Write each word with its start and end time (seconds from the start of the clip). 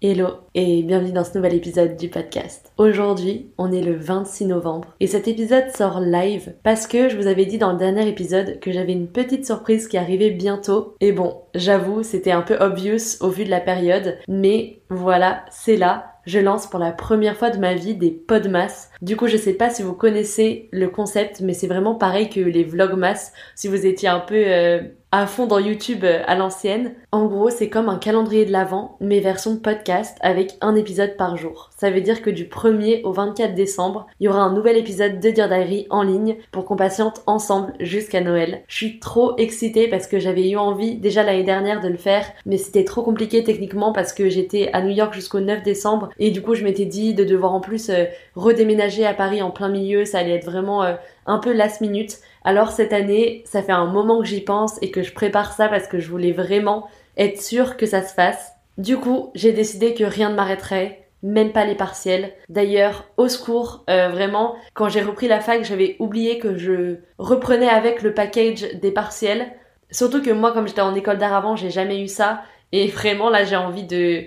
hello 0.00 0.28
et 0.54 0.84
bienvenue 0.84 1.10
dans 1.10 1.24
ce 1.24 1.36
nouvel 1.36 1.54
épisode 1.54 1.96
du 1.96 2.08
podcast. 2.08 2.72
Aujourd'hui, 2.78 3.50
on 3.58 3.72
est 3.72 3.82
le 3.82 3.96
26 3.96 4.46
novembre 4.46 4.94
et 5.00 5.08
cet 5.08 5.26
épisode 5.26 5.70
sort 5.74 5.98
live 5.98 6.54
parce 6.62 6.86
que 6.86 7.08
je 7.08 7.16
vous 7.16 7.26
avais 7.26 7.46
dit 7.46 7.58
dans 7.58 7.72
le 7.72 7.78
dernier 7.78 8.08
épisode 8.08 8.60
que 8.60 8.70
j'avais 8.70 8.92
une 8.92 9.08
petite 9.08 9.44
surprise 9.44 9.88
qui 9.88 9.98
arrivait 9.98 10.30
bientôt. 10.30 10.94
Et 11.00 11.10
bon, 11.10 11.38
j'avoue, 11.56 12.04
c'était 12.04 12.30
un 12.30 12.42
peu 12.42 12.56
obvious 12.60 13.20
au 13.20 13.30
vu 13.30 13.44
de 13.44 13.50
la 13.50 13.60
période, 13.60 14.18
mais 14.28 14.77
voilà, 14.90 15.44
c'est 15.50 15.76
là 15.76 16.18
je 16.28 16.38
lance 16.38 16.66
pour 16.66 16.78
la 16.78 16.92
première 16.92 17.38
fois 17.38 17.48
de 17.48 17.58
ma 17.58 17.72
vie 17.72 17.94
des 17.94 18.10
podmas. 18.10 18.90
Du 19.00 19.16
coup, 19.16 19.28
je 19.28 19.38
sais 19.38 19.54
pas 19.54 19.70
si 19.70 19.82
vous 19.82 19.94
connaissez 19.94 20.68
le 20.72 20.88
concept, 20.88 21.40
mais 21.40 21.54
c'est 21.54 21.66
vraiment 21.66 21.94
pareil 21.94 22.28
que 22.28 22.40
les 22.40 22.64
vlogmas. 22.64 23.32
Si 23.54 23.66
vous 23.66 23.86
étiez 23.86 24.10
un 24.10 24.20
peu 24.20 24.34
euh, 24.36 24.82
à 25.10 25.26
fond 25.26 25.46
dans 25.46 25.58
YouTube 25.58 26.04
euh, 26.04 26.22
à 26.26 26.34
l'ancienne. 26.34 26.92
En 27.12 27.26
gros, 27.26 27.48
c'est 27.48 27.70
comme 27.70 27.88
un 27.88 27.96
calendrier 27.96 28.44
de 28.44 28.52
l'Avent, 28.52 28.96
mais 29.00 29.20
version 29.20 29.56
podcast 29.56 30.18
avec 30.20 30.56
un 30.60 30.74
épisode 30.74 31.16
par 31.16 31.36
jour. 31.36 31.70
Ça 31.76 31.90
veut 31.90 32.02
dire 32.02 32.20
que 32.20 32.28
du 32.28 32.44
1er 32.44 33.02
au 33.04 33.12
24 33.12 33.54
décembre, 33.54 34.06
il 34.20 34.24
y 34.24 34.28
aura 34.28 34.42
un 34.42 34.52
nouvel 34.52 34.76
épisode 34.76 35.20
de 35.20 35.30
Dear 35.30 35.48
Diary 35.48 35.86
en 35.88 36.02
ligne 36.02 36.36
pour 36.52 36.66
qu'on 36.66 36.76
patiente 36.76 37.22
ensemble 37.26 37.72
jusqu'à 37.80 38.20
Noël. 38.20 38.62
Je 38.68 38.76
suis 38.76 39.00
trop 39.00 39.34
excitée 39.38 39.88
parce 39.88 40.06
que 40.06 40.18
j'avais 40.18 40.50
eu 40.50 40.56
envie 40.58 40.96
déjà 40.96 41.22
l'année 41.22 41.44
dernière 41.44 41.80
de 41.80 41.88
le 41.88 41.96
faire, 41.96 42.26
mais 42.44 42.58
c'était 42.58 42.84
trop 42.84 43.02
compliqué 43.02 43.42
techniquement 43.42 43.92
parce 43.92 44.12
que 44.12 44.28
j'étais 44.28 44.68
à 44.74 44.77
New 44.82 44.94
York 44.94 45.14
jusqu'au 45.14 45.40
9 45.40 45.62
décembre 45.62 46.10
et 46.18 46.30
du 46.30 46.42
coup 46.42 46.54
je 46.54 46.64
m'étais 46.64 46.84
dit 46.84 47.14
de 47.14 47.24
devoir 47.24 47.54
en 47.54 47.60
plus 47.60 47.90
euh, 47.90 48.04
redéménager 48.36 49.06
à 49.06 49.14
Paris 49.14 49.42
en 49.42 49.50
plein 49.50 49.68
milieu, 49.68 50.04
ça 50.04 50.18
allait 50.18 50.34
être 50.36 50.46
vraiment 50.46 50.82
euh, 50.82 50.94
un 51.26 51.38
peu 51.38 51.52
last 51.52 51.80
minute. 51.80 52.18
Alors 52.44 52.70
cette 52.70 52.92
année, 52.92 53.42
ça 53.44 53.62
fait 53.62 53.72
un 53.72 53.86
moment 53.86 54.20
que 54.20 54.26
j'y 54.26 54.40
pense 54.40 54.80
et 54.82 54.90
que 54.90 55.02
je 55.02 55.12
prépare 55.12 55.52
ça 55.52 55.68
parce 55.68 55.86
que 55.86 55.98
je 55.98 56.08
voulais 56.08 56.32
vraiment 56.32 56.88
être 57.16 57.42
sûre 57.42 57.76
que 57.76 57.86
ça 57.86 58.02
se 58.02 58.14
fasse. 58.14 58.52
Du 58.78 58.96
coup, 58.96 59.30
j'ai 59.34 59.52
décidé 59.52 59.92
que 59.92 60.04
rien 60.04 60.30
ne 60.30 60.36
m'arrêterait, 60.36 61.08
même 61.22 61.52
pas 61.52 61.64
les 61.64 61.74
partiels. 61.74 62.32
D'ailleurs, 62.48 63.04
au 63.16 63.28
secours, 63.28 63.84
euh, 63.90 64.08
vraiment, 64.08 64.54
quand 64.74 64.88
j'ai 64.88 65.02
repris 65.02 65.26
la 65.26 65.40
fac, 65.40 65.64
j'avais 65.64 65.96
oublié 65.98 66.38
que 66.38 66.56
je 66.56 66.98
reprenais 67.18 67.68
avec 67.68 68.02
le 68.02 68.14
package 68.14 68.74
des 68.80 68.92
partiels. 68.92 69.52
Surtout 69.90 70.22
que 70.22 70.30
moi, 70.30 70.52
comme 70.52 70.68
j'étais 70.68 70.80
en 70.80 70.94
école 70.94 71.18
d'art 71.18 71.34
avant, 71.34 71.56
j'ai 71.56 71.70
jamais 71.70 72.00
eu 72.00 72.08
ça. 72.08 72.42
Et 72.72 72.86
vraiment, 72.86 73.30
là, 73.30 73.44
j'ai 73.44 73.56
envie 73.56 73.84
de 73.84 74.24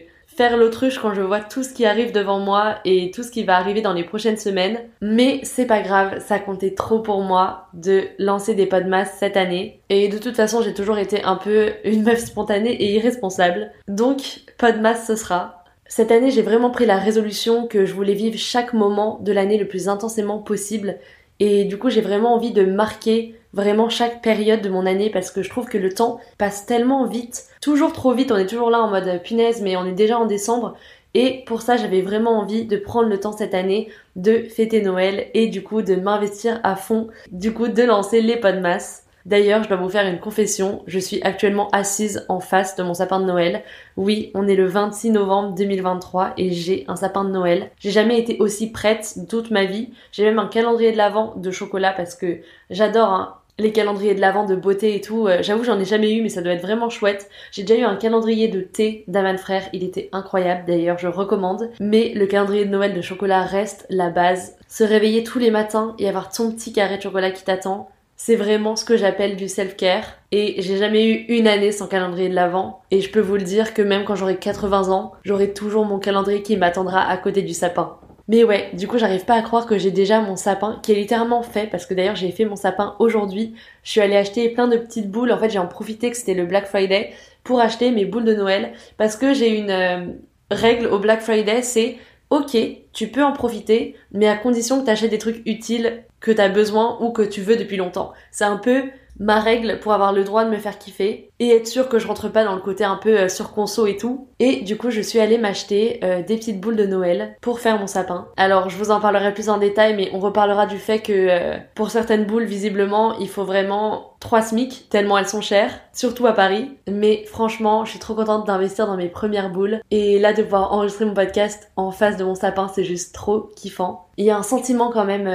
l'autruche 0.49 0.99
quand 0.99 1.13
je 1.13 1.21
vois 1.21 1.39
tout 1.39 1.63
ce 1.63 1.73
qui 1.73 1.85
arrive 1.85 2.11
devant 2.11 2.39
moi 2.39 2.75
et 2.85 3.11
tout 3.11 3.23
ce 3.23 3.31
qui 3.31 3.43
va 3.43 3.57
arriver 3.57 3.81
dans 3.81 3.93
les 3.93 4.03
prochaines 4.03 4.37
semaines. 4.37 4.79
Mais 5.01 5.39
c'est 5.43 5.65
pas 5.65 5.81
grave, 5.81 6.19
ça 6.19 6.39
comptait 6.39 6.73
trop 6.73 6.99
pour 6.99 7.21
moi 7.21 7.67
de 7.73 8.03
lancer 8.19 8.55
des 8.55 8.65
podmas 8.65 9.05
cette 9.05 9.37
année. 9.37 9.81
Et 9.89 10.09
de 10.09 10.17
toute 10.17 10.35
façon, 10.35 10.61
j'ai 10.61 10.73
toujours 10.73 10.97
été 10.97 11.23
un 11.23 11.35
peu 11.35 11.71
une 11.83 12.03
meuf 12.03 12.19
spontanée 12.19 12.73
et 12.73 12.93
irresponsable. 12.93 13.71
Donc, 13.87 14.41
podmas 14.57 14.95
ce 14.95 15.15
sera. 15.15 15.63
Cette 15.85 16.11
année, 16.11 16.31
j'ai 16.31 16.41
vraiment 16.41 16.69
pris 16.69 16.85
la 16.85 16.97
résolution 16.97 17.67
que 17.67 17.85
je 17.85 17.93
voulais 17.93 18.13
vivre 18.13 18.37
chaque 18.37 18.73
moment 18.73 19.19
de 19.21 19.31
l'année 19.33 19.57
le 19.57 19.67
plus 19.67 19.89
intensément 19.89 20.39
possible. 20.39 20.97
Et 21.39 21.65
du 21.65 21.77
coup, 21.77 21.89
j'ai 21.89 22.01
vraiment 22.01 22.33
envie 22.33 22.51
de 22.51 22.63
marquer 22.63 23.35
vraiment 23.53 23.89
chaque 23.89 24.21
période 24.21 24.61
de 24.61 24.69
mon 24.69 24.85
année 24.85 25.09
parce 25.09 25.31
que 25.31 25.43
je 25.43 25.49
trouve 25.49 25.67
que 25.67 25.77
le 25.77 25.93
temps 25.93 26.19
passe 26.37 26.65
tellement 26.65 27.05
vite, 27.05 27.45
toujours 27.61 27.93
trop 27.93 28.13
vite, 28.13 28.31
on 28.31 28.37
est 28.37 28.47
toujours 28.47 28.69
là 28.69 28.81
en 28.81 28.89
mode 28.89 29.07
euh, 29.07 29.17
punaise 29.17 29.61
mais 29.61 29.75
on 29.75 29.85
est 29.85 29.91
déjà 29.93 30.17
en 30.17 30.25
décembre 30.25 30.75
et 31.13 31.43
pour 31.45 31.61
ça 31.61 31.77
j'avais 31.77 32.01
vraiment 32.01 32.39
envie 32.39 32.65
de 32.65 32.77
prendre 32.77 33.09
le 33.09 33.19
temps 33.19 33.33
cette 33.33 33.53
année 33.53 33.89
de 34.15 34.43
fêter 34.43 34.81
Noël 34.81 35.27
et 35.33 35.47
du 35.47 35.63
coup 35.63 35.81
de 35.81 35.95
m'investir 35.95 36.59
à 36.63 36.75
fond, 36.75 37.07
du 37.31 37.53
coup 37.53 37.67
de 37.67 37.83
lancer 37.83 38.21
les 38.21 38.37
podmas. 38.37 39.03
D'ailleurs, 39.25 39.63
je 39.63 39.67
dois 39.67 39.77
vous 39.77 39.89
faire 39.89 40.07
une 40.07 40.19
confession, 40.19 40.81
je 40.87 40.97
suis 40.97 41.21
actuellement 41.21 41.69
assise 41.71 42.25
en 42.27 42.39
face 42.39 42.75
de 42.75 42.83
mon 42.83 42.95
sapin 42.95 43.19
de 43.19 43.25
Noël. 43.25 43.61
Oui, 43.95 44.31
on 44.33 44.47
est 44.47 44.55
le 44.55 44.65
26 44.65 45.11
novembre 45.11 45.53
2023 45.53 46.33
et 46.37 46.51
j'ai 46.51 46.85
un 46.87 46.95
sapin 46.95 47.23
de 47.23 47.29
Noël. 47.29 47.69
J'ai 47.79 47.91
jamais 47.91 48.19
été 48.19 48.37
aussi 48.39 48.71
prête 48.71 49.15
toute 49.29 49.51
ma 49.51 49.65
vie. 49.65 49.89
J'ai 50.11 50.23
même 50.23 50.39
un 50.39 50.47
calendrier 50.47 50.91
de 50.91 50.97
l'Avent 50.97 51.35
de 51.35 51.51
chocolat 51.51 51.93
parce 51.93 52.15
que 52.15 52.39
j'adore 52.71 53.09
hein, 53.09 53.35
les 53.61 53.71
calendriers 53.71 54.15
de 54.15 54.21
l'Avent 54.21 54.45
de 54.45 54.55
beauté 54.55 54.95
et 54.95 55.01
tout. 55.01 55.27
Euh, 55.27 55.39
j'avoue, 55.41 55.63
j'en 55.63 55.79
ai 55.79 55.85
jamais 55.85 56.13
eu, 56.13 56.21
mais 56.21 56.29
ça 56.29 56.41
doit 56.41 56.53
être 56.53 56.61
vraiment 56.61 56.89
chouette. 56.89 57.29
J'ai 57.51 57.63
déjà 57.63 57.79
eu 57.79 57.83
un 57.83 57.95
calendrier 57.95 58.47
de 58.47 58.61
thé 58.61 59.03
d'Aman 59.07 59.37
Frère, 59.37 59.63
il 59.73 59.83
était 59.83 60.09
incroyable 60.11 60.63
d'ailleurs, 60.67 60.97
je 60.97 61.07
recommande. 61.07 61.69
Mais 61.79 62.11
le 62.15 62.25
calendrier 62.25 62.65
de 62.65 62.71
Noël 62.71 62.93
de 62.93 63.01
chocolat 63.01 63.43
reste 63.43 63.85
la 63.89 64.09
base. 64.09 64.55
Se 64.67 64.83
réveiller 64.83 65.23
tous 65.23 65.39
les 65.39 65.51
matins 65.51 65.95
et 65.99 66.09
avoir 66.09 66.29
ton 66.31 66.51
petit 66.51 66.73
carré 66.73 66.97
de 66.97 67.03
chocolat 67.03 67.31
qui 67.31 67.43
t'attend, 67.43 67.89
c'est 68.15 68.35
vraiment 68.35 68.75
ce 68.75 68.85
que 68.85 68.97
j'appelle 68.97 69.35
du 69.35 69.47
self-care. 69.47 70.05
Et 70.31 70.61
j'ai 70.61 70.77
jamais 70.77 71.09
eu 71.09 71.25
une 71.29 71.47
année 71.47 71.71
sans 71.71 71.87
calendrier 71.87 72.29
de 72.29 72.35
l'Avent. 72.35 72.81
Et 72.91 73.01
je 73.01 73.09
peux 73.09 73.19
vous 73.19 73.35
le 73.35 73.41
dire 73.41 73.73
que 73.73 73.81
même 73.81 74.03
quand 74.03 74.15
j'aurai 74.15 74.37
80 74.37 74.89
ans, 74.89 75.13
j'aurai 75.23 75.53
toujours 75.53 75.85
mon 75.85 75.97
calendrier 75.97 76.43
qui 76.43 76.55
m'attendra 76.55 77.01
à 77.01 77.17
côté 77.17 77.41
du 77.41 77.53
sapin. 77.53 77.97
Mais 78.31 78.45
ouais, 78.45 78.69
du 78.71 78.87
coup, 78.87 78.97
j'arrive 78.97 79.25
pas 79.25 79.33
à 79.33 79.41
croire 79.41 79.65
que 79.65 79.77
j'ai 79.77 79.91
déjà 79.91 80.21
mon 80.21 80.37
sapin 80.37 80.79
qui 80.81 80.93
est 80.93 80.95
littéralement 80.95 81.43
fait 81.43 81.67
parce 81.69 81.85
que 81.85 81.93
d'ailleurs, 81.93 82.15
j'ai 82.15 82.31
fait 82.31 82.45
mon 82.45 82.55
sapin 82.55 82.95
aujourd'hui. 82.97 83.55
Je 83.83 83.91
suis 83.91 83.99
allée 83.99 84.15
acheter 84.15 84.47
plein 84.47 84.69
de 84.69 84.77
petites 84.77 85.11
boules. 85.11 85.33
En 85.33 85.37
fait, 85.37 85.49
j'ai 85.49 85.59
en 85.59 85.67
profité 85.67 86.09
que 86.09 86.15
c'était 86.15 86.33
le 86.33 86.45
Black 86.45 86.65
Friday 86.65 87.11
pour 87.43 87.59
acheter 87.59 87.91
mes 87.91 88.05
boules 88.05 88.23
de 88.23 88.33
Noël 88.33 88.71
parce 88.95 89.17
que 89.17 89.33
j'ai 89.33 89.59
une 89.59 89.69
euh, 89.69 90.05
règle 90.49 90.87
au 90.87 90.97
Black 90.97 91.19
Friday, 91.19 91.61
c'est 91.61 91.97
OK, 92.29 92.55
tu 92.93 93.09
peux 93.09 93.21
en 93.21 93.33
profiter, 93.33 93.97
mais 94.13 94.29
à 94.29 94.37
condition 94.37 94.79
que 94.79 94.85
tu 94.85 94.91
achètes 94.91 95.11
des 95.11 95.17
trucs 95.17 95.45
utiles 95.45 96.05
que 96.21 96.31
tu 96.31 96.39
as 96.39 96.47
besoin 96.47 96.99
ou 97.01 97.11
que 97.11 97.23
tu 97.23 97.41
veux 97.41 97.57
depuis 97.57 97.75
longtemps. 97.75 98.13
C'est 98.31 98.45
un 98.45 98.55
peu 98.55 98.83
ma 99.19 99.41
règle 99.41 99.81
pour 99.81 99.91
avoir 99.91 100.13
le 100.13 100.23
droit 100.23 100.45
de 100.45 100.51
me 100.51 100.57
faire 100.57 100.79
kiffer 100.79 101.30
et 101.41 101.55
être 101.55 101.67
sûr 101.67 101.89
que 101.89 101.97
je 101.97 102.07
rentre 102.07 102.29
pas 102.29 102.43
dans 102.43 102.53
le 102.53 102.61
côté 102.61 102.83
un 102.83 102.97
peu 102.97 103.17
euh, 103.17 103.27
surconso 103.27 103.87
et 103.87 103.97
tout. 103.97 104.27
Et 104.39 104.61
du 104.61 104.77
coup, 104.77 104.91
je 104.91 105.01
suis 105.01 105.19
allée 105.19 105.39
m'acheter 105.39 105.99
euh, 106.03 106.21
des 106.21 106.37
petites 106.37 106.61
boules 106.61 106.75
de 106.75 106.85
Noël 106.85 107.35
pour 107.41 107.59
faire 107.59 107.79
mon 107.79 107.87
sapin. 107.87 108.27
Alors, 108.37 108.69
je 108.69 108.77
vous 108.77 108.91
en 108.91 108.99
parlerai 108.99 109.33
plus 109.33 109.49
en 109.49 109.57
détail, 109.57 109.95
mais 109.95 110.11
on 110.13 110.19
reparlera 110.19 110.67
du 110.67 110.77
fait 110.77 110.99
que 110.99 111.11
euh, 111.11 111.57
pour 111.73 111.89
certaines 111.89 112.25
boules, 112.25 112.43
visiblement, 112.43 113.17
il 113.17 113.27
faut 113.27 113.43
vraiment 113.43 114.13
3 114.19 114.43
SMIC, 114.43 114.87
tellement 114.91 115.17
elles 115.17 115.27
sont 115.27 115.41
chères, 115.41 115.73
surtout 115.93 116.27
à 116.27 116.33
Paris. 116.33 116.77
Mais 116.87 117.25
franchement, 117.25 117.85
je 117.85 117.89
suis 117.89 117.99
trop 117.99 118.13
contente 118.13 118.45
d'investir 118.45 118.85
dans 118.85 118.97
mes 118.97 119.09
premières 119.09 119.49
boules. 119.49 119.79
Et 119.89 120.19
là, 120.19 120.33
de 120.33 120.43
pouvoir 120.43 120.71
enregistrer 120.73 121.05
mon 121.05 121.15
podcast 121.15 121.71
en 121.75 121.89
face 121.89 122.17
de 122.17 122.23
mon 122.23 122.35
sapin, 122.35 122.69
c'est 122.71 122.83
juste 122.83 123.15
trop 123.15 123.49
kiffant. 123.55 124.07
Il 124.17 124.25
y 124.25 124.29
a 124.29 124.37
un 124.37 124.43
sentiment 124.43 124.91
quand 124.91 125.05
même 125.05 125.27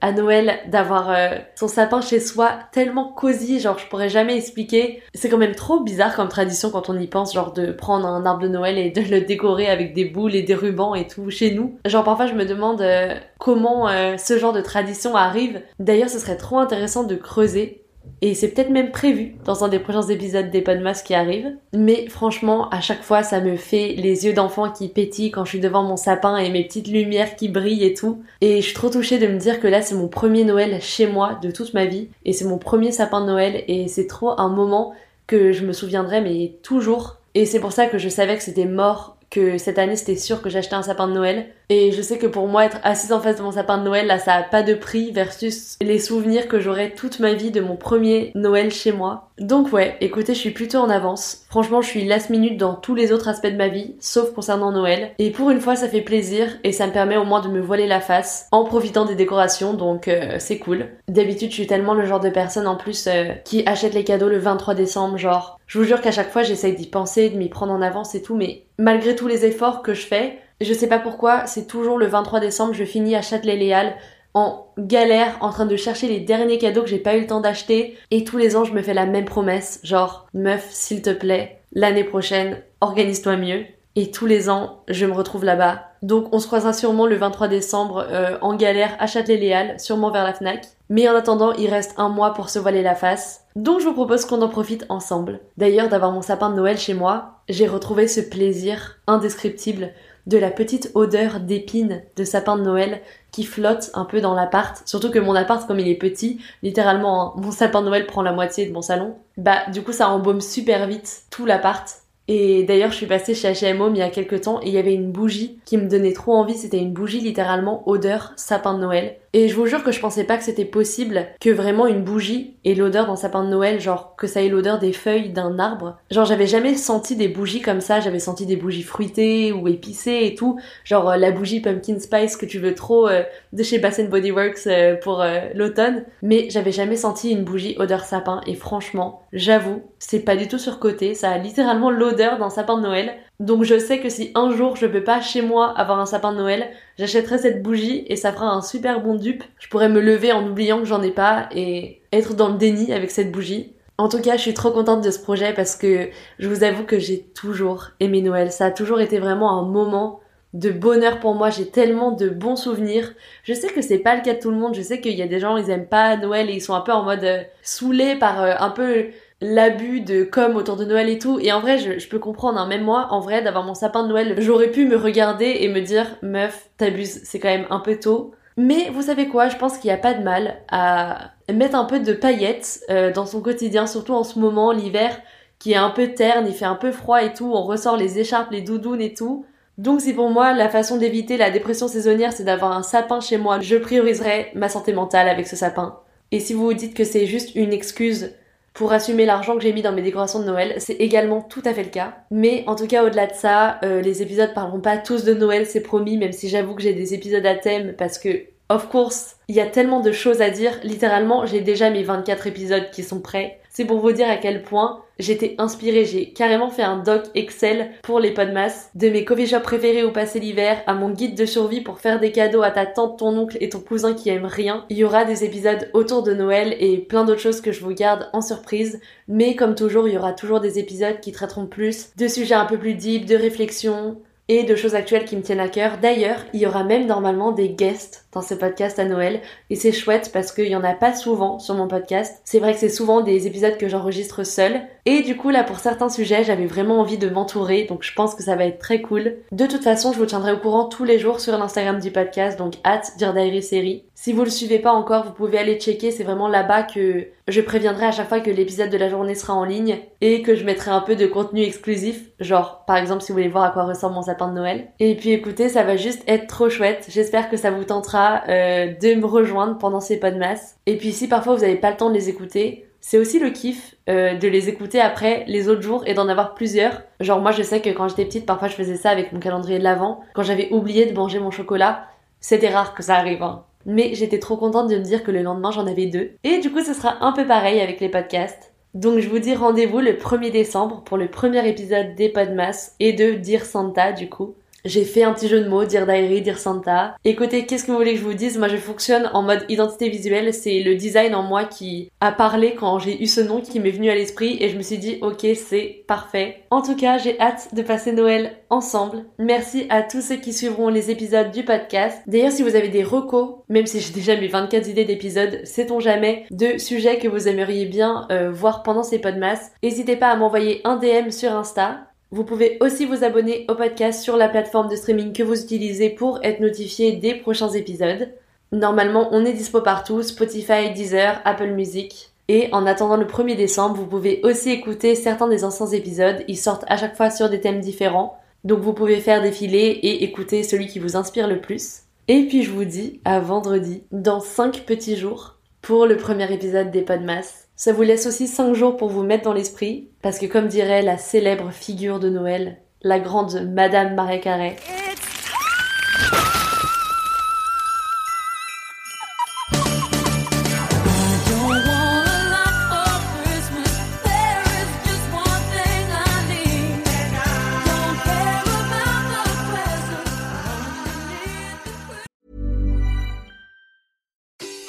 à 0.00 0.12
Noël 0.12 0.60
d'avoir 0.68 1.14
son 1.56 1.68
sapin 1.68 2.00
chez 2.00 2.20
soi 2.20 2.52
tellement 2.72 3.12
cosy, 3.12 3.60
genre 3.60 3.78
je 3.78 3.86
pourrais 3.88 4.08
jamais 4.08 4.36
expliquer. 4.36 5.02
C'est 5.12 5.28
quand 5.28 5.36
même 5.36 5.49
trop 5.54 5.80
bizarre 5.80 6.14
comme 6.14 6.28
tradition 6.28 6.70
quand 6.70 6.90
on 6.90 6.98
y 6.98 7.06
pense, 7.06 7.34
genre 7.34 7.52
de 7.52 7.72
prendre 7.72 8.06
un 8.06 8.26
arbre 8.26 8.42
de 8.42 8.48
Noël 8.48 8.78
et 8.78 8.90
de 8.90 9.00
le 9.02 9.22
décorer 9.22 9.68
avec 9.68 9.94
des 9.94 10.04
boules 10.04 10.34
et 10.34 10.42
des 10.42 10.54
rubans 10.54 10.94
et 10.94 11.06
tout 11.06 11.30
chez 11.30 11.52
nous. 11.52 11.78
Genre 11.86 12.04
parfois 12.04 12.26
je 12.26 12.34
me 12.34 12.44
demande 12.44 12.80
euh, 12.82 13.14
comment 13.38 13.88
ce 14.18 14.38
genre 14.38 14.52
de 14.52 14.60
tradition 14.60 15.16
arrive. 15.16 15.62
D'ailleurs 15.78 16.08
ce 16.08 16.18
serait 16.18 16.36
trop 16.36 16.58
intéressant 16.58 17.04
de 17.04 17.14
creuser 17.14 17.80
et 18.22 18.34
c'est 18.34 18.48
peut-être 18.48 18.70
même 18.70 18.90
prévu 18.90 19.36
dans 19.44 19.64
un 19.64 19.68
des 19.68 19.78
prochains 19.78 20.08
épisodes 20.08 20.50
des 20.50 20.60
Podmas 20.60 21.02
qui 21.04 21.14
arrivent. 21.14 21.56
Mais 21.72 22.06
franchement, 22.08 22.68
à 22.68 22.80
chaque 22.80 23.02
fois, 23.02 23.22
ça 23.22 23.40
me 23.40 23.56
fait 23.56 23.94
les 23.96 24.26
yeux 24.26 24.32
d'enfant 24.32 24.70
qui 24.70 24.88
pétillent 24.88 25.30
quand 25.30 25.44
je 25.44 25.50
suis 25.50 25.60
devant 25.60 25.82
mon 25.82 25.96
sapin 25.96 26.36
et 26.36 26.50
mes 26.50 26.64
petites 26.64 26.88
lumières 26.88 27.36
qui 27.36 27.48
brillent 27.48 27.84
et 27.84 27.94
tout. 27.94 28.22
Et 28.40 28.56
je 28.56 28.66
suis 28.66 28.74
trop 28.74 28.90
touchée 28.90 29.18
de 29.18 29.26
me 29.26 29.38
dire 29.38 29.60
que 29.60 29.68
là, 29.68 29.80
c'est 29.80 29.94
mon 29.94 30.08
premier 30.08 30.44
Noël 30.44 30.80
chez 30.82 31.06
moi 31.06 31.38
de 31.42 31.50
toute 31.50 31.72
ma 31.72 31.86
vie. 31.86 32.08
Et 32.24 32.32
c'est 32.32 32.44
mon 32.44 32.58
premier 32.58 32.92
sapin 32.92 33.22
de 33.22 33.26
Noël. 33.26 33.64
Et 33.68 33.88
c'est 33.88 34.06
trop 34.06 34.38
un 34.38 34.48
moment 34.48 34.92
que 35.30 35.52
je 35.52 35.64
me 35.64 35.72
souviendrai, 35.72 36.20
mais 36.20 36.56
toujours. 36.64 37.18
Et 37.36 37.46
c'est 37.46 37.60
pour 37.60 37.70
ça 37.70 37.86
que 37.86 37.98
je 37.98 38.08
savais 38.08 38.36
que 38.36 38.42
c'était 38.42 38.66
mort 38.66 39.16
que 39.30 39.58
cette 39.58 39.78
année 39.78 39.94
c'était 39.94 40.16
sûr 40.16 40.42
que 40.42 40.50
j'achetais 40.50 40.74
un 40.74 40.82
sapin 40.82 41.06
de 41.06 41.12
Noël. 41.12 41.46
Et 41.68 41.92
je 41.92 42.02
sais 42.02 42.18
que 42.18 42.26
pour 42.26 42.48
moi 42.48 42.64
être 42.64 42.78
assise 42.82 43.12
en 43.12 43.20
face 43.20 43.36
de 43.36 43.42
mon 43.42 43.52
sapin 43.52 43.78
de 43.78 43.84
Noël, 43.84 44.08
là 44.08 44.18
ça 44.18 44.34
a 44.34 44.42
pas 44.42 44.64
de 44.64 44.74
prix 44.74 45.12
versus 45.12 45.76
les 45.80 46.00
souvenirs 46.00 46.48
que 46.48 46.58
j'aurai 46.58 46.94
toute 46.94 47.20
ma 47.20 47.34
vie 47.34 47.52
de 47.52 47.60
mon 47.60 47.76
premier 47.76 48.32
Noël 48.34 48.72
chez 48.72 48.90
moi. 48.90 49.29
Donc 49.40 49.72
ouais, 49.72 49.96
écoutez, 50.02 50.34
je 50.34 50.38
suis 50.38 50.50
plutôt 50.50 50.78
en 50.78 50.90
avance. 50.90 51.46
Franchement, 51.48 51.80
je 51.80 51.88
suis 51.88 52.04
last 52.04 52.28
minute 52.28 52.58
dans 52.58 52.74
tous 52.74 52.94
les 52.94 53.10
autres 53.10 53.28
aspects 53.28 53.46
de 53.46 53.56
ma 53.56 53.68
vie, 53.68 53.94
sauf 53.98 54.34
concernant 54.34 54.70
Noël. 54.70 55.12
Et 55.18 55.30
pour 55.30 55.48
une 55.48 55.62
fois, 55.62 55.76
ça 55.76 55.88
fait 55.88 56.02
plaisir 56.02 56.58
et 56.62 56.72
ça 56.72 56.86
me 56.86 56.92
permet 56.92 57.16
au 57.16 57.24
moins 57.24 57.40
de 57.40 57.48
me 57.48 57.60
voiler 57.60 57.86
la 57.86 58.00
face 58.00 58.48
en 58.52 58.64
profitant 58.64 59.06
des 59.06 59.14
décorations, 59.14 59.72
donc 59.72 60.08
euh, 60.08 60.36
c'est 60.38 60.58
cool. 60.58 60.88
D'habitude, 61.08 61.48
je 61.48 61.54
suis 61.54 61.66
tellement 61.66 61.94
le 61.94 62.04
genre 62.04 62.20
de 62.20 62.28
personne 62.28 62.66
en 62.66 62.76
plus 62.76 63.06
euh, 63.06 63.30
qui 63.46 63.62
achète 63.64 63.94
les 63.94 64.04
cadeaux 64.04 64.28
le 64.28 64.38
23 64.38 64.74
décembre, 64.74 65.16
genre 65.16 65.58
je 65.66 65.78
vous 65.78 65.84
jure 65.84 66.02
qu'à 66.02 66.12
chaque 66.12 66.30
fois, 66.30 66.42
j'essaye 66.42 66.74
d'y 66.74 66.88
penser, 66.88 67.30
de 67.30 67.38
m'y 67.38 67.48
prendre 67.48 67.72
en 67.72 67.80
avance 67.80 68.14
et 68.14 68.20
tout, 68.20 68.36
mais 68.36 68.64
malgré 68.78 69.16
tous 69.16 69.26
les 69.26 69.46
efforts 69.46 69.82
que 69.82 69.94
je 69.94 70.06
fais, 70.06 70.38
je 70.60 70.74
sais 70.74 70.88
pas 70.88 70.98
pourquoi, 70.98 71.46
c'est 71.46 71.66
toujours 71.66 71.96
le 71.96 72.06
23 72.06 72.40
décembre, 72.40 72.74
je 72.74 72.84
finis 72.84 73.16
à 73.16 73.22
Châtelet-Léal 73.22 73.94
en 74.34 74.66
galère, 74.78 75.36
en 75.40 75.50
train 75.50 75.66
de 75.66 75.76
chercher 75.76 76.08
les 76.08 76.20
derniers 76.20 76.58
cadeaux 76.58 76.82
que 76.82 76.88
j'ai 76.88 76.98
pas 76.98 77.16
eu 77.16 77.20
le 77.20 77.26
temps 77.26 77.40
d'acheter, 77.40 77.96
et 78.10 78.24
tous 78.24 78.36
les 78.36 78.56
ans, 78.56 78.64
je 78.64 78.72
me 78.72 78.82
fais 78.82 78.94
la 78.94 79.06
même 79.06 79.24
promesse, 79.24 79.80
genre, 79.82 80.26
meuf, 80.34 80.68
s'il 80.70 81.02
te 81.02 81.10
plaît, 81.10 81.60
l'année 81.72 82.04
prochaine, 82.04 82.62
organise-toi 82.80 83.36
mieux. 83.36 83.64
Et 83.96 84.12
tous 84.12 84.26
les 84.26 84.48
ans, 84.48 84.84
je 84.88 85.04
me 85.04 85.12
retrouve 85.12 85.44
là-bas. 85.44 85.82
Donc 86.02 86.28
on 86.32 86.38
se 86.38 86.46
croisera 86.46 86.72
sûrement 86.72 87.06
le 87.06 87.16
23 87.16 87.48
décembre 87.48 88.06
euh, 88.08 88.38
en 88.40 88.54
galère 88.54 88.96
à 89.00 89.06
Châtelet-Léal, 89.06 89.78
sûrement 89.78 90.10
vers 90.10 90.24
la 90.24 90.32
FNAC. 90.32 90.66
Mais 90.88 91.08
en 91.08 91.14
attendant, 91.14 91.52
il 91.52 91.68
reste 91.68 91.94
un 91.98 92.08
mois 92.08 92.32
pour 92.32 92.48
se 92.48 92.58
voiler 92.58 92.82
la 92.82 92.94
face. 92.94 93.44
Donc 93.56 93.80
je 93.80 93.84
vous 93.84 93.92
propose 93.92 94.24
qu'on 94.24 94.42
en 94.42 94.48
profite 94.48 94.86
ensemble. 94.88 95.40
D'ailleurs, 95.56 95.88
d'avoir 95.88 96.12
mon 96.12 96.22
sapin 96.22 96.50
de 96.50 96.56
Noël 96.56 96.78
chez 96.78 96.94
moi, 96.94 97.40
j'ai 97.48 97.66
retrouvé 97.66 98.08
ce 98.08 98.20
plaisir 98.20 98.98
indescriptible 99.06 99.90
de 100.26 100.38
la 100.38 100.50
petite 100.50 100.90
odeur 100.94 101.40
d'épines 101.40 102.02
de 102.16 102.24
sapin 102.24 102.56
de 102.56 102.62
Noël 102.62 103.00
qui 103.32 103.44
flotte 103.44 103.90
un 103.94 104.04
peu 104.04 104.20
dans 104.20 104.34
l'appart. 104.34 104.82
Surtout 104.86 105.10
que 105.10 105.18
mon 105.18 105.34
appart, 105.34 105.66
comme 105.66 105.78
il 105.78 105.88
est 105.88 105.94
petit, 105.94 106.40
littéralement, 106.62 107.36
hein, 107.36 107.40
mon 107.40 107.52
sapin 107.52 107.80
de 107.80 107.86
Noël 107.86 108.06
prend 108.06 108.22
la 108.22 108.32
moitié 108.32 108.66
de 108.66 108.72
mon 108.72 108.82
salon. 108.82 109.14
Bah, 109.36 109.66
du 109.72 109.82
coup, 109.82 109.92
ça 109.92 110.08
embaume 110.08 110.40
super 110.40 110.86
vite 110.86 111.22
tout 111.30 111.46
l'appart. 111.46 111.88
Et 112.32 112.62
d'ailleurs, 112.62 112.92
je 112.92 112.96
suis 112.96 113.06
passée 113.06 113.34
chez 113.34 113.50
H&M 113.50 113.90
il 113.90 113.98
y 113.98 114.02
a 114.02 114.08
quelques 114.08 114.42
temps 114.42 114.60
et 114.62 114.68
il 114.68 114.72
y 114.72 114.78
avait 114.78 114.94
une 114.94 115.10
bougie 115.10 115.58
qui 115.64 115.76
me 115.76 115.88
donnait 115.88 116.12
trop 116.12 116.34
envie. 116.34 116.56
C'était 116.56 116.78
une 116.78 116.92
bougie 116.92 117.20
littéralement 117.20 117.82
odeur 117.88 118.32
sapin 118.36 118.74
de 118.74 118.78
Noël. 118.78 119.16
Et 119.32 119.48
je 119.48 119.54
vous 119.54 119.66
jure 119.66 119.84
que 119.84 119.92
je 119.92 120.00
pensais 120.00 120.24
pas 120.24 120.36
que 120.36 120.42
c'était 120.42 120.64
possible 120.64 121.26
que 121.40 121.50
vraiment 121.50 121.86
une 121.86 122.02
bougie 122.02 122.56
ait 122.64 122.74
l'odeur 122.74 123.06
d'un 123.06 123.14
sapin 123.14 123.44
de 123.44 123.48
Noël, 123.48 123.80
genre 123.80 124.16
que 124.16 124.26
ça 124.26 124.42
ait 124.42 124.48
l'odeur 124.48 124.80
des 124.80 124.92
feuilles 124.92 125.30
d'un 125.30 125.58
arbre. 125.60 125.98
Genre 126.10 126.24
j'avais 126.24 126.48
jamais 126.48 126.74
senti 126.74 127.14
des 127.14 127.28
bougies 127.28 127.60
comme 127.60 127.80
ça, 127.80 128.00
j'avais 128.00 128.18
senti 128.18 128.44
des 128.44 128.56
bougies 128.56 128.82
fruitées 128.82 129.52
ou 129.52 129.68
épicées 129.68 130.20
et 130.22 130.34
tout. 130.34 130.58
Genre 130.84 131.10
euh, 131.10 131.16
la 131.16 131.30
bougie 131.30 131.60
pumpkin 131.60 132.00
spice 132.00 132.36
que 132.36 132.46
tu 132.46 132.58
veux 132.58 132.74
trop 132.74 133.08
euh, 133.08 133.22
de 133.52 133.62
chez 133.62 133.78
Bass 133.78 134.00
Body 134.00 134.32
Works 134.32 134.66
euh, 134.66 134.96
pour 134.96 135.24
l'automne. 135.54 136.04
Mais 136.22 136.48
j'avais 136.50 136.72
jamais 136.72 136.96
senti 136.96 137.30
une 137.30 137.44
bougie 137.44 137.76
odeur 137.78 138.04
sapin 138.04 138.40
et 138.46 138.54
franchement, 138.54 139.22
j'avoue, 139.32 139.82
c'est 139.98 140.20
pas 140.20 140.36
du 140.36 140.48
tout 140.48 140.58
surcoté, 140.58 141.14
ça 141.14 141.30
a 141.30 141.38
littéralement 141.38 141.90
l'odeur 141.90 142.38
d'un 142.38 142.50
sapin 142.50 142.76
de 142.76 142.82
Noël. 142.82 143.14
Donc 143.40 143.64
je 143.64 143.78
sais 143.78 144.00
que 144.00 144.10
si 144.10 144.30
un 144.34 144.54
jour 144.54 144.76
je 144.76 144.86
peux 144.86 145.02
pas 145.02 145.22
chez 145.22 145.40
moi 145.40 145.72
avoir 145.78 145.98
un 145.98 146.04
sapin 146.04 146.32
de 146.32 146.36
Noël, 146.36 146.70
j'achèterai 146.98 147.38
cette 147.38 147.62
bougie 147.62 148.04
et 148.06 148.16
ça 148.16 148.32
fera 148.32 148.50
un 148.50 148.60
super 148.60 149.00
bon 149.00 149.14
dupe. 149.14 149.42
Je 149.58 149.68
pourrais 149.68 149.88
me 149.88 150.00
lever 150.00 150.30
en 150.30 150.46
oubliant 150.46 150.78
que 150.78 150.84
j'en 150.84 151.02
ai 151.02 151.10
pas 151.10 151.48
et 151.50 152.02
être 152.12 152.34
dans 152.34 152.50
le 152.50 152.58
déni 152.58 152.92
avec 152.92 153.10
cette 153.10 153.32
bougie. 153.32 153.72
En 153.96 154.10
tout 154.10 154.20
cas, 154.20 154.36
je 154.36 154.42
suis 154.42 154.54
trop 154.54 154.70
contente 154.70 155.02
de 155.02 155.10
ce 155.10 155.18
projet 155.18 155.54
parce 155.54 155.74
que 155.74 156.10
je 156.38 156.48
vous 156.48 156.64
avoue 156.64 156.84
que 156.84 156.98
j'ai 156.98 157.22
toujours 157.34 157.88
aimé 157.98 158.20
Noël. 158.20 158.52
Ça 158.52 158.66
a 158.66 158.70
toujours 158.70 159.00
été 159.00 159.18
vraiment 159.18 159.58
un 159.58 159.62
moment 159.62 160.20
de 160.52 160.70
bonheur 160.70 161.18
pour 161.18 161.34
moi. 161.34 161.48
J'ai 161.48 161.68
tellement 161.68 162.10
de 162.12 162.28
bons 162.28 162.56
souvenirs. 162.56 163.12
Je 163.42 163.54
sais 163.54 163.68
que 163.68 163.82
c'est 163.82 163.98
pas 163.98 164.16
le 164.16 164.22
cas 164.22 164.34
de 164.34 164.40
tout 164.40 164.50
le 164.50 164.56
monde. 164.56 164.74
Je 164.74 164.82
sais 164.82 165.00
qu'il 165.00 165.14
y 165.14 165.22
a 165.22 165.26
des 165.26 165.40
gens, 165.40 165.56
ils 165.56 165.70
aiment 165.70 165.86
pas 165.86 166.16
Noël 166.16 166.50
et 166.50 166.54
ils 166.54 166.62
sont 166.62 166.74
un 166.74 166.80
peu 166.80 166.92
en 166.92 167.04
mode 167.04 167.24
euh, 167.24 167.42
saoulés 167.62 168.16
par 168.16 168.42
euh, 168.42 168.54
un 168.58 168.70
peu 168.70 169.06
l'abus 169.40 170.00
de 170.00 170.24
com 170.24 170.56
autour 170.56 170.76
de 170.76 170.84
Noël 170.84 171.08
et 171.08 171.18
tout. 171.18 171.38
Et 171.40 171.52
en 171.52 171.60
vrai, 171.60 171.78
je, 171.78 172.08
peux 172.08 172.18
comprendre, 172.18 172.58
hein. 172.58 172.66
même 172.66 172.84
moi, 172.84 173.08
en 173.10 173.20
vrai, 173.20 173.42
d'avoir 173.42 173.64
mon 173.64 173.74
sapin 173.74 174.02
de 174.02 174.08
Noël, 174.08 174.34
j'aurais 174.38 174.70
pu 174.70 174.86
me 174.86 174.96
regarder 174.96 175.56
et 175.60 175.68
me 175.68 175.80
dire, 175.80 176.16
meuf, 176.22 176.68
t'abuses, 176.76 177.20
c'est 177.24 177.38
quand 177.38 177.48
même 177.48 177.66
un 177.70 177.80
peu 177.80 177.98
tôt. 177.98 178.32
Mais 178.56 178.90
vous 178.90 179.02
savez 179.02 179.28
quoi, 179.28 179.48
je 179.48 179.56
pense 179.56 179.78
qu'il 179.78 179.88
n'y 179.88 179.94
a 179.94 179.98
pas 179.98 180.12
de 180.12 180.22
mal 180.22 180.60
à 180.70 181.32
mettre 181.50 181.76
un 181.76 181.84
peu 181.84 182.00
de 182.00 182.12
paillettes 182.12 182.80
euh, 182.90 183.12
dans 183.12 183.24
son 183.24 183.40
quotidien, 183.40 183.86
surtout 183.86 184.12
en 184.12 184.24
ce 184.24 184.38
moment, 184.38 184.72
l'hiver, 184.72 185.18
qui 185.58 185.72
est 185.72 185.76
un 185.76 185.90
peu 185.90 186.08
terne, 186.08 186.46
il 186.46 186.54
fait 186.54 186.64
un 186.64 186.74
peu 186.74 186.90
froid 186.90 187.22
et 187.22 187.32
tout, 187.32 187.50
on 187.54 187.62
ressort 187.62 187.96
les 187.96 188.18
écharpes, 188.18 188.50
les 188.50 188.62
doudounes 188.62 189.00
et 189.00 189.14
tout. 189.14 189.46
Donc 189.78 190.02
si 190.02 190.12
pour 190.12 190.28
moi 190.28 190.52
la 190.52 190.68
façon 190.68 190.98
d'éviter 190.98 191.38
la 191.38 191.50
dépression 191.50 191.88
saisonnière 191.88 192.34
c'est 192.34 192.44
d'avoir 192.44 192.72
un 192.72 192.82
sapin 192.82 193.20
chez 193.20 193.38
moi, 193.38 193.60
je 193.60 193.76
prioriserai 193.76 194.50
ma 194.54 194.68
santé 194.68 194.92
mentale 194.92 195.28
avec 195.28 195.46
ce 195.46 195.56
sapin. 195.56 195.98
Et 196.32 196.40
si 196.40 196.52
vous 196.52 196.64
vous 196.64 196.74
dites 196.74 196.94
que 196.94 197.04
c'est 197.04 197.24
juste 197.26 197.54
une 197.54 197.72
excuse 197.72 198.34
pour 198.74 198.92
assumer 198.92 199.26
l'argent 199.26 199.56
que 199.56 199.62
j'ai 199.62 199.72
mis 199.72 199.82
dans 199.82 199.92
mes 199.92 200.02
décorations 200.02 200.40
de 200.40 200.44
Noël. 200.44 200.74
C'est 200.78 200.94
également 200.94 201.42
tout 201.42 201.62
à 201.64 201.74
fait 201.74 201.82
le 201.82 201.90
cas. 201.90 202.14
Mais 202.30 202.64
en 202.66 202.76
tout 202.76 202.86
cas, 202.86 203.04
au-delà 203.04 203.26
de 203.26 203.34
ça, 203.34 203.78
euh, 203.82 204.00
les 204.00 204.22
épisodes 204.22 204.54
parleront 204.54 204.80
pas 204.80 204.96
tous 204.96 205.24
de 205.24 205.34
Noël, 205.34 205.66
c'est 205.66 205.80
promis, 205.80 206.16
même 206.16 206.32
si 206.32 206.48
j'avoue 206.48 206.74
que 206.74 206.82
j'ai 206.82 206.94
des 206.94 207.14
épisodes 207.14 207.44
à 207.44 207.56
thème 207.56 207.94
parce 207.98 208.18
que, 208.18 208.44
of 208.68 208.88
course, 208.88 209.36
il 209.48 209.56
y 209.56 209.60
a 209.60 209.66
tellement 209.66 210.00
de 210.00 210.12
choses 210.12 210.40
à 210.40 210.50
dire. 210.50 210.78
Littéralement, 210.84 211.46
j'ai 211.46 211.60
déjà 211.60 211.90
mes 211.90 212.02
24 212.02 212.46
épisodes 212.46 212.90
qui 212.92 213.02
sont 213.02 213.20
prêts. 213.20 213.60
C'est 213.80 213.86
pour 213.86 214.00
vous 214.00 214.12
dire 214.12 214.28
à 214.28 214.36
quel 214.36 214.62
point 214.62 215.00
j'étais 215.18 215.54
inspirée. 215.56 216.04
J'ai 216.04 216.34
carrément 216.34 216.68
fait 216.68 216.82
un 216.82 216.98
doc 216.98 217.22
Excel 217.34 217.92
pour 218.02 218.20
les 218.20 218.32
podmas, 218.32 218.90
de 218.94 219.08
mes 219.08 219.24
coffee 219.24 219.58
préférés 219.62 220.04
où 220.04 220.12
passer 220.12 220.38
l'hiver, 220.38 220.82
à 220.86 220.92
mon 220.92 221.08
guide 221.08 221.34
de 221.34 221.46
survie 221.46 221.80
pour 221.80 221.98
faire 221.98 222.20
des 222.20 222.30
cadeaux 222.30 222.60
à 222.60 222.70
ta 222.70 222.84
tante, 222.84 223.20
ton 223.20 223.34
oncle 223.38 223.56
et 223.58 223.70
ton 223.70 223.80
cousin 223.80 224.12
qui 224.12 224.28
aiment 224.28 224.44
rien. 224.44 224.84
Il 224.90 224.98
y 224.98 225.04
aura 225.04 225.24
des 225.24 225.44
épisodes 225.44 225.88
autour 225.94 226.22
de 226.22 226.34
Noël 226.34 226.76
et 226.78 226.98
plein 226.98 227.24
d'autres 227.24 227.40
choses 227.40 227.62
que 227.62 227.72
je 227.72 227.80
vous 227.80 227.94
garde 227.94 228.28
en 228.34 228.42
surprise. 228.42 229.00
Mais 229.28 229.56
comme 229.56 229.74
toujours, 229.74 230.08
il 230.08 230.12
y 230.12 230.18
aura 230.18 230.34
toujours 230.34 230.60
des 230.60 230.78
épisodes 230.78 231.18
qui 231.22 231.32
traiteront 231.32 231.64
plus 231.64 232.10
de 232.18 232.28
sujets 232.28 232.56
un 232.56 232.66
peu 232.66 232.76
plus 232.76 232.92
deep, 232.92 233.24
de 233.24 233.34
réflexion, 233.34 234.18
et 234.50 234.64
de 234.64 234.74
choses 234.74 234.96
actuelles 234.96 235.26
qui 235.26 235.36
me 235.36 235.42
tiennent 235.42 235.60
à 235.60 235.68
cœur. 235.68 235.98
D'ailleurs, 236.02 236.44
il 236.52 236.60
y 236.60 236.66
aura 236.66 236.82
même 236.82 237.06
normalement 237.06 237.52
des 237.52 237.68
guests 237.68 238.26
dans 238.32 238.42
ce 238.42 238.54
podcast 238.54 238.98
à 238.98 239.04
Noël 239.04 239.40
et 239.70 239.76
c'est 239.76 239.92
chouette 239.92 240.30
parce 240.32 240.52
qu'il 240.52 240.68
y 240.68 240.76
en 240.76 240.84
a 240.84 240.94
pas 240.94 241.14
souvent 241.14 241.58
sur 241.58 241.74
mon 241.74 241.88
podcast. 241.88 242.40
C'est 242.44 242.58
vrai 242.58 242.72
que 242.72 242.78
c'est 242.78 242.88
souvent 242.88 243.20
des 243.20 243.46
épisodes 243.46 243.76
que 243.76 243.88
j'enregistre 243.88 244.44
seule 244.44 244.80
et 245.06 245.22
du 245.22 245.36
coup 245.36 245.50
là 245.50 245.64
pour 245.64 245.78
certains 245.78 246.08
sujets 246.08 246.44
j'avais 246.44 246.66
vraiment 246.66 247.00
envie 247.00 247.18
de 247.18 247.28
m'entourer 247.28 247.84
donc 247.84 248.02
je 248.02 248.14
pense 248.14 248.34
que 248.34 248.42
ça 248.42 248.56
va 248.56 248.66
être 248.66 248.78
très 248.78 249.00
cool. 249.00 249.36
De 249.52 249.66
toute 249.66 249.82
façon 249.82 250.12
je 250.12 250.18
vous 250.18 250.26
tiendrai 250.26 250.52
au 250.52 250.58
courant 250.58 250.84
tous 250.84 251.04
les 251.04 251.18
jours 251.18 251.40
sur 251.40 251.56
l'Instagram 251.58 251.98
du 251.98 252.10
podcast 252.10 252.58
donc 252.58 252.74
at 252.84 253.02
Dear 253.18 253.34
série. 253.62 254.04
Si 254.14 254.32
vous 254.32 254.44
le 254.44 254.50
suivez 254.50 254.78
pas 254.78 254.92
encore 254.92 255.24
vous 255.24 255.32
pouvez 255.32 255.58
aller 255.58 255.78
checker 255.78 256.10
c'est 256.10 256.24
vraiment 256.24 256.48
là-bas 256.48 256.84
que 256.84 257.28
je 257.48 257.60
préviendrai 257.60 258.06
à 258.06 258.12
chaque 258.12 258.28
fois 258.28 258.40
que 258.40 258.50
l'épisode 258.50 258.90
de 258.90 258.96
la 258.96 259.08
journée 259.08 259.34
sera 259.34 259.54
en 259.54 259.64
ligne 259.64 259.98
et 260.20 260.42
que 260.42 260.54
je 260.54 260.64
mettrai 260.64 260.90
un 260.90 261.00
peu 261.00 261.16
de 261.16 261.26
contenu 261.26 261.62
exclusif 261.62 262.30
genre 262.38 262.84
par 262.86 262.96
exemple 262.96 263.22
si 263.22 263.32
vous 263.32 263.38
voulez 263.38 263.48
voir 263.48 263.64
à 263.64 263.70
quoi 263.70 263.84
ressemble 263.84 264.14
mon 264.14 264.22
sapin 264.22 264.48
de 264.48 264.54
Noël. 264.54 264.88
Et 264.98 265.14
puis 265.14 265.30
écoutez, 265.30 265.68
ça 265.68 265.82
va 265.82 265.96
juste 265.96 266.22
être 266.26 266.46
trop 266.46 266.68
chouette. 266.68 267.06
J'espère 267.08 267.50
que 267.50 267.56
ça 267.56 267.70
vous 267.70 267.84
tentera 267.84 268.19
euh, 268.48 268.92
de 269.00 269.14
me 269.14 269.26
rejoindre 269.26 269.78
pendant 269.78 270.00
ces 270.00 270.18
podmas. 270.18 270.76
Et 270.86 270.96
puis 270.96 271.12
si 271.12 271.28
parfois 271.28 271.54
vous 271.54 271.60
n'avez 271.62 271.76
pas 271.76 271.90
le 271.90 271.96
temps 271.96 272.08
de 272.08 272.14
les 272.14 272.28
écouter, 272.28 272.86
c'est 273.00 273.18
aussi 273.18 273.38
le 273.38 273.50
kiff 273.50 273.94
euh, 274.08 274.34
de 274.34 274.46
les 274.48 274.68
écouter 274.68 275.00
après 275.00 275.44
les 275.46 275.68
autres 275.68 275.80
jours 275.80 276.04
et 276.06 276.14
d'en 276.14 276.28
avoir 276.28 276.54
plusieurs. 276.54 277.02
Genre 277.20 277.40
moi 277.40 277.50
je 277.50 277.62
sais 277.62 277.80
que 277.80 277.90
quand 277.90 278.08
j'étais 278.08 278.24
petite, 278.24 278.46
parfois 278.46 278.68
je 278.68 278.74
faisais 278.74 278.96
ça 278.96 279.10
avec 279.10 279.32
mon 279.32 279.40
calendrier 279.40 279.78
de 279.78 279.84
l'avant. 279.84 280.20
Quand 280.34 280.42
j'avais 280.42 280.70
oublié 280.70 281.06
de 281.06 281.14
manger 281.14 281.38
mon 281.38 281.50
chocolat, 281.50 282.06
c'était 282.40 282.68
rare 282.68 282.94
que 282.94 283.02
ça 283.02 283.16
arrive. 283.16 283.42
Hein. 283.42 283.64
Mais 283.86 284.14
j'étais 284.14 284.38
trop 284.38 284.56
contente 284.56 284.90
de 284.90 284.96
me 284.96 285.02
dire 285.02 285.24
que 285.24 285.30
le 285.30 285.42
lendemain 285.42 285.70
j'en 285.70 285.86
avais 285.86 286.06
deux. 286.06 286.32
Et 286.44 286.58
du 286.58 286.70
coup 286.70 286.82
ce 286.82 286.94
sera 286.94 287.24
un 287.24 287.32
peu 287.32 287.46
pareil 287.46 287.80
avec 287.80 288.00
les 288.00 288.10
podcasts. 288.10 288.72
Donc 288.92 289.20
je 289.20 289.28
vous 289.28 289.38
dis 289.38 289.54
rendez-vous 289.54 290.00
le 290.00 290.12
1er 290.12 290.50
décembre 290.50 291.02
pour 291.04 291.16
le 291.16 291.28
premier 291.28 291.66
épisode 291.68 292.16
des 292.16 292.28
Podmas 292.28 292.96
et 292.98 293.12
de 293.12 293.32
Dire 293.32 293.64
Santa 293.64 294.12
du 294.12 294.28
coup. 294.28 294.54
J'ai 294.84 295.04
fait 295.04 295.22
un 295.22 295.32
petit 295.32 295.48
jeu 295.48 295.60
de 295.60 295.68
mots, 295.68 295.84
dire 295.84 296.06
diary, 296.06 296.40
dire 296.40 296.58
Santa. 296.58 297.16
Écoutez, 297.24 297.66
qu'est-ce 297.66 297.84
que 297.84 297.92
vous 297.92 297.98
voulez 297.98 298.12
que 298.14 298.20
je 298.20 298.24
vous 298.24 298.34
dise? 298.34 298.58
Moi, 298.58 298.68
je 298.68 298.76
fonctionne 298.76 299.30
en 299.34 299.42
mode 299.42 299.64
identité 299.68 300.08
visuelle. 300.08 300.54
C'est 300.54 300.80
le 300.80 300.94
design 300.94 301.34
en 301.34 301.42
moi 301.42 301.64
qui 301.64 302.10
a 302.20 302.32
parlé 302.32 302.74
quand 302.74 302.98
j'ai 302.98 303.22
eu 303.22 303.26
ce 303.26 303.40
nom 303.40 303.60
qui 303.60 303.80
m'est 303.80 303.90
venu 303.90 304.10
à 304.10 304.14
l'esprit 304.14 304.56
et 304.60 304.68
je 304.68 304.76
me 304.76 304.82
suis 304.82 304.98
dit, 304.98 305.18
ok, 305.20 305.46
c'est 305.54 306.04
parfait. 306.06 306.64
En 306.70 306.82
tout 306.82 306.96
cas, 306.96 307.18
j'ai 307.18 307.38
hâte 307.40 307.74
de 307.74 307.82
passer 307.82 308.12
Noël 308.12 308.56
ensemble. 308.70 309.24
Merci 309.38 309.86
à 309.90 310.02
tous 310.02 310.22
ceux 310.22 310.36
qui 310.36 310.52
suivront 310.52 310.88
les 310.88 311.10
épisodes 311.10 311.50
du 311.50 311.64
podcast. 311.64 312.22
D'ailleurs, 312.26 312.52
si 312.52 312.62
vous 312.62 312.76
avez 312.76 312.88
des 312.88 313.04
recos, 313.04 313.56
même 313.68 313.86
si 313.86 314.00
j'ai 314.00 314.12
déjà 314.12 314.36
mes 314.36 314.48
24 314.48 314.88
idées 314.88 315.04
d'épisodes, 315.04 315.60
sait-on 315.64 316.00
jamais, 316.00 316.46
de 316.50 316.78
sujets 316.78 317.18
que 317.18 317.28
vous 317.28 317.48
aimeriez 317.48 317.86
bien 317.86 318.26
euh, 318.30 318.50
voir 318.50 318.82
pendant 318.82 319.02
ces 319.02 319.18
podmas, 319.18 319.70
n'hésitez 319.82 320.16
pas 320.16 320.28
à 320.28 320.36
m'envoyer 320.36 320.80
un 320.84 320.96
DM 320.96 321.30
sur 321.30 321.52
Insta. 321.52 322.09
Vous 322.32 322.44
pouvez 322.44 322.78
aussi 322.80 323.06
vous 323.06 323.24
abonner 323.24 323.64
au 323.68 323.74
podcast 323.74 324.22
sur 324.22 324.36
la 324.36 324.48
plateforme 324.48 324.88
de 324.88 324.94
streaming 324.94 325.32
que 325.32 325.42
vous 325.42 325.60
utilisez 325.60 326.10
pour 326.10 326.38
être 326.44 326.60
notifié 326.60 327.16
des 327.16 327.34
prochains 327.34 327.70
épisodes. 327.70 328.30
Normalement, 328.70 329.28
on 329.32 329.44
est 329.44 329.52
dispo 329.52 329.80
partout, 329.80 330.22
Spotify, 330.22 330.92
Deezer, 330.94 331.40
Apple 331.44 331.72
Music. 331.72 332.30
Et 332.46 332.68
en 332.70 332.86
attendant 332.86 333.16
le 333.16 333.26
1er 333.26 333.56
décembre, 333.56 333.96
vous 333.96 334.06
pouvez 334.06 334.40
aussi 334.44 334.70
écouter 334.70 335.16
certains 335.16 335.48
des 335.48 335.64
anciens 335.64 335.88
épisodes. 335.88 336.44
Ils 336.46 336.56
sortent 336.56 336.84
à 336.86 336.96
chaque 336.96 337.16
fois 337.16 337.30
sur 337.30 337.50
des 337.50 337.60
thèmes 337.60 337.80
différents. 337.80 338.38
Donc 338.62 338.78
vous 338.78 338.92
pouvez 338.92 339.20
faire 339.20 339.42
défiler 339.42 339.98
et 340.02 340.22
écouter 340.22 340.62
celui 340.62 340.86
qui 340.86 341.00
vous 341.00 341.16
inspire 341.16 341.48
le 341.48 341.60
plus. 341.60 342.02
Et 342.28 342.44
puis 342.44 342.62
je 342.62 342.70
vous 342.70 342.84
dis 342.84 343.20
à 343.24 343.40
vendredi, 343.40 344.04
dans 344.12 344.38
5 344.38 344.84
petits 344.86 345.16
jours, 345.16 345.56
pour 345.82 346.06
le 346.06 346.16
premier 346.16 346.52
épisode 346.52 346.92
des 346.92 347.02
Podmas. 347.02 347.66
Ça 347.82 347.94
vous 347.94 348.02
laisse 348.02 348.26
aussi 348.26 348.46
5 348.46 348.74
jours 348.74 348.98
pour 348.98 349.08
vous 349.08 349.22
mettre 349.22 349.44
dans 349.44 349.54
l'esprit, 349.54 350.10
parce 350.20 350.38
que 350.38 350.44
comme 350.44 350.68
dirait 350.68 351.00
la 351.00 351.16
célèbre 351.16 351.70
figure 351.70 352.20
de 352.20 352.28
Noël, 352.28 352.76
la 353.00 353.18
grande 353.18 353.70
Madame 353.72 354.14
Marie 354.14 354.42
Carré, 354.42 354.76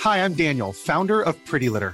Hi, 0.03 0.17
I'm 0.17 0.33
Daniel, 0.33 0.74
founder 0.74 1.21
of 1.21 1.38
Pretty 1.45 1.69
Litter. 1.69 1.93